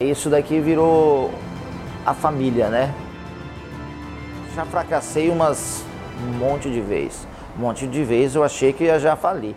[0.00, 1.28] Isso daqui virou
[2.06, 2.94] a família, né?
[4.54, 5.84] Já fracassei umas
[6.22, 7.26] um monte de vezes.
[7.56, 9.56] Um monte de vezes eu achei que ia já falir.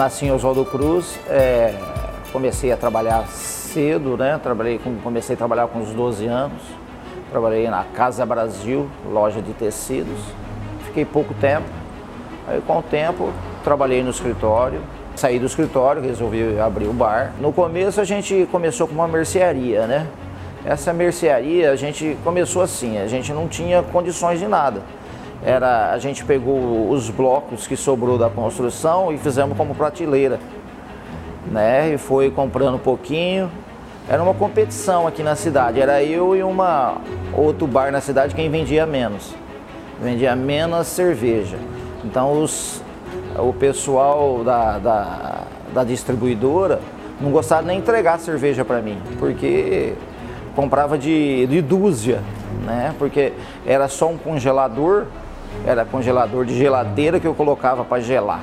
[0.00, 1.74] Nasci em Oswaldo Cruz, é,
[2.32, 4.40] comecei a trabalhar cedo, né?
[4.42, 6.62] Trabalhei com, comecei a trabalhar com uns 12 anos.
[7.30, 10.18] Trabalhei na Casa Brasil, loja de tecidos.
[10.86, 11.66] Fiquei pouco tempo.
[12.48, 13.30] Aí com o tempo
[13.62, 14.80] trabalhei no escritório.
[15.16, 17.34] Saí do escritório, resolvi abrir o bar.
[17.38, 20.06] No começo a gente começou com uma mercearia, né?
[20.64, 24.80] Essa mercearia a gente começou assim, a gente não tinha condições de nada
[25.44, 30.38] era a gente pegou os blocos que sobrou da construção e fizemos como prateleira,
[31.50, 31.94] né?
[31.94, 33.50] E foi comprando um pouquinho.
[34.08, 35.80] Era uma competição aqui na cidade.
[35.80, 36.98] Era eu e uma
[37.32, 39.34] outro bar na cidade quem vendia menos,
[40.00, 41.56] vendia menos cerveja.
[42.04, 42.82] Então os,
[43.38, 46.80] o pessoal da, da, da distribuidora
[47.20, 49.94] não gostava nem entregar cerveja para mim, porque
[50.54, 52.20] comprava de, de dúzia,
[52.66, 52.94] né?
[52.98, 53.32] Porque
[53.66, 55.06] era só um congelador
[55.66, 58.42] era congelador de geladeira que eu colocava para gelar.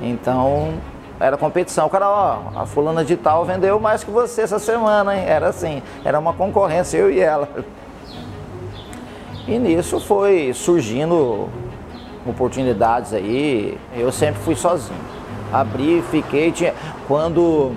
[0.00, 0.74] Então
[1.20, 1.86] era competição.
[1.86, 5.24] O cara, ó, a fulana de tal vendeu mais que você essa semana, hein?
[5.26, 7.48] Era assim, era uma concorrência, eu e ela.
[9.46, 11.48] E nisso foi surgindo
[12.26, 13.78] oportunidades aí.
[13.94, 14.98] Eu sempre fui sozinho.
[15.52, 16.74] Abri, fiquei, tinha.
[17.06, 17.72] Quando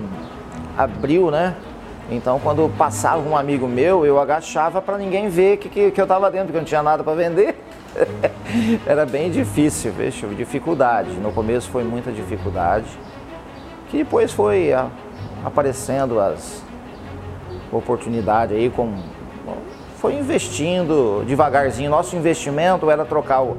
[0.76, 1.54] abriu, né?
[2.10, 6.04] Então quando passava um amigo meu, eu agachava para ninguém ver que, que, que eu
[6.04, 7.54] estava dentro, porque eu não tinha nada para vender.
[8.86, 11.10] Era bem difícil, veja, dificuldade.
[11.12, 12.86] No começo foi muita dificuldade,
[13.90, 14.88] que depois foi a,
[15.44, 16.62] aparecendo as
[17.70, 18.94] oportunidades aí, com,
[19.98, 21.90] foi investindo devagarzinho.
[21.90, 23.58] Nosso investimento era trocar o,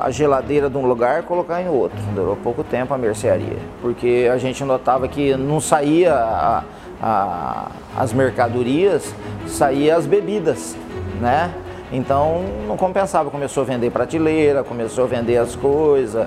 [0.00, 1.98] a geladeira de um lugar colocar em outro.
[2.14, 6.64] Durou pouco tempo a mercearia, porque a gente notava que não saía a,
[7.02, 9.14] a, as mercadorias,
[9.46, 10.76] saía as bebidas,
[11.20, 11.52] né?
[11.92, 16.26] Então não compensava, começou a vender prateleira, começou a vender as coisas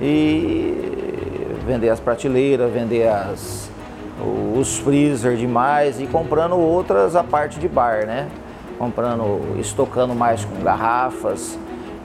[0.00, 3.70] e vender as prateleiras, vender as,
[4.56, 8.28] os freezer demais e comprando outras a parte de bar, né?
[8.76, 11.58] Comprando, estocando mais com garrafas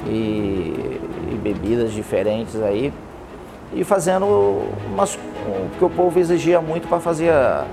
[0.07, 0.99] e,
[1.31, 2.93] e bebidas diferentes aí
[3.73, 4.25] e fazendo
[4.85, 5.17] umas,
[5.77, 7.65] que o povo exigia muito para fazer a,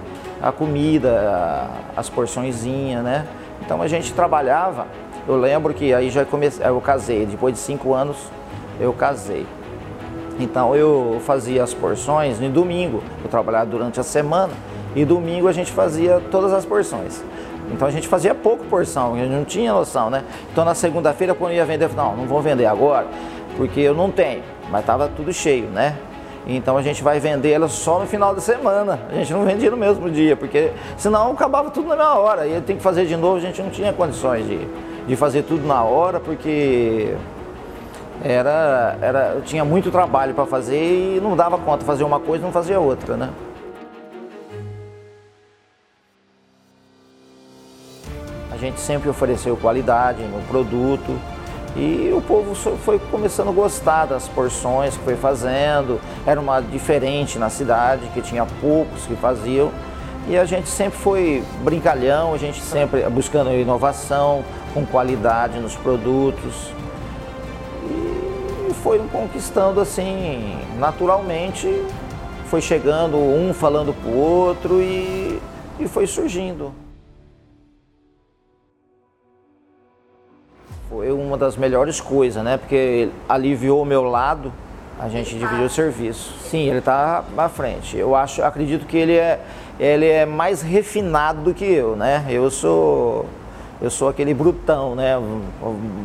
[0.43, 3.27] a comida, as porçõezinhas, né?
[3.63, 4.87] Então a gente trabalhava
[5.29, 8.17] eu lembro que aí já comecei, eu casei, depois de cinco anos
[8.81, 9.47] eu casei.
[10.39, 14.53] Então eu fazia as porções no domingo, eu trabalhava durante a semana
[14.97, 17.23] e domingo a gente fazia todas as porções.
[17.73, 20.25] Então a gente fazia pouco porção, a gente não tinha noção, né?
[20.53, 23.07] Então na segunda-feira quando ia vender, eu falei, não, não vou vender agora,
[23.57, 25.97] porque eu não tenho, mas estava tudo cheio, né?
[26.47, 28.99] Então a gente vai vender ela só no final da semana.
[29.11, 32.47] A gente não vendia no mesmo dia, porque senão acabava tudo na mesma hora.
[32.47, 34.59] E tem que fazer de novo, a gente não tinha condições de,
[35.07, 37.15] de fazer tudo na hora, porque
[38.25, 42.43] era, era, eu tinha muito trabalho para fazer e não dava conta, fazer uma coisa
[42.43, 43.31] e não fazia outra, né?
[48.61, 51.19] Gente sempre ofereceu qualidade no produto
[51.77, 56.01] e o povo foi começando a gostar das porções que foi fazendo.
[56.27, 59.71] Era uma diferente na cidade, que tinha poucos que faziam.
[60.29, 64.45] E a gente sempre foi brincalhão, a gente sempre buscando inovação,
[64.75, 66.73] com qualidade nos produtos.
[67.89, 71.85] E foi conquistando assim, naturalmente,
[72.47, 75.41] foi chegando um falando para o outro e,
[75.79, 76.73] e foi surgindo.
[80.91, 82.57] Foi uma das melhores coisas, né?
[82.57, 84.53] Porque aliviou o meu lado,
[84.99, 86.35] a gente dividiu o serviço.
[86.43, 87.97] Sim, ele está à frente.
[87.97, 89.41] Eu acho, acredito que ele é,
[89.79, 92.27] ele é mais refinado do que eu, né?
[92.29, 93.25] Eu sou
[93.81, 95.15] eu sou aquele brutão, né?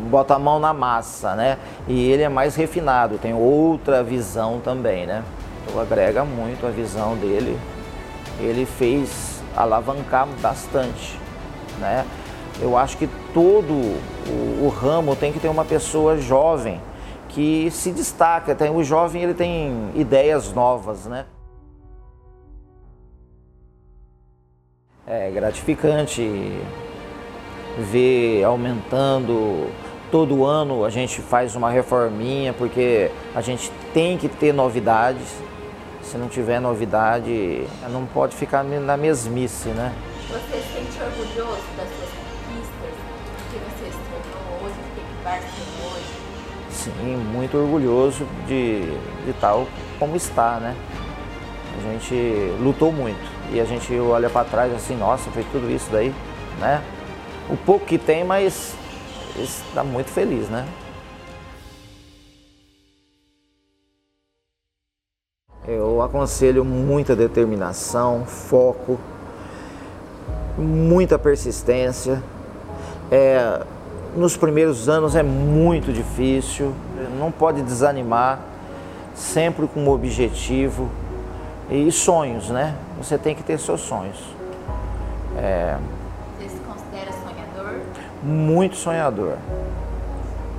[0.09, 1.57] Bota a mão na massa, né?
[1.87, 5.23] E ele é mais refinado, tem outra visão também, né?
[5.65, 7.59] Então agrega muito a visão dele.
[8.39, 11.19] Ele fez alavancar bastante,
[11.79, 12.05] né?
[12.61, 16.81] Eu acho que todo o, o ramo tem que ter uma pessoa jovem
[17.29, 18.55] que se destaca.
[18.55, 21.25] Tem, o jovem ele tem ideias novas, né?
[25.05, 26.23] É gratificante
[27.77, 29.69] ver aumentando.
[30.09, 35.27] Todo ano a gente faz uma reforminha porque a gente tem que ter novidades,
[36.01, 39.93] Se não tiver novidade, não pode ficar na mesmice, né?
[40.29, 42.24] Você se sente orgulhoso das suas
[46.69, 48.81] Sim, muito orgulhoso de,
[49.25, 49.67] de tal
[49.97, 50.75] como está, né?
[51.77, 52.15] A gente
[52.61, 53.19] lutou muito
[53.51, 56.13] e a gente olha para trás assim, nossa, fez tudo isso daí,
[56.59, 56.83] né?
[57.49, 58.75] O pouco que tem, mas
[59.37, 60.65] está muito feliz, né?
[65.67, 68.99] Eu aconselho muita determinação, foco,
[70.57, 72.21] muita persistência.
[73.11, 73.65] É,
[74.15, 76.73] nos primeiros anos é muito difícil,
[77.19, 78.39] não pode desanimar,
[79.13, 80.89] sempre com um objetivo
[81.69, 82.75] e sonhos, né?
[82.97, 84.17] Você tem que ter seus sonhos.
[85.37, 85.77] É,
[86.37, 87.79] Você se considera sonhador?
[88.23, 89.33] Muito sonhador.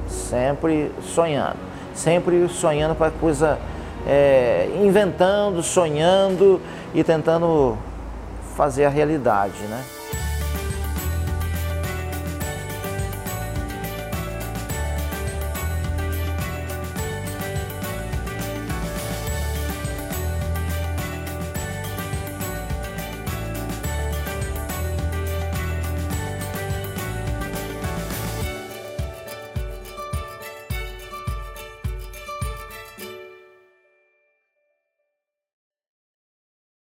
[0.09, 1.57] Sempre sonhando.
[1.95, 3.59] Sempre sonhando para coisa
[4.07, 6.61] é, inventando, sonhando
[6.95, 7.77] e tentando
[8.55, 9.83] fazer a realidade, né?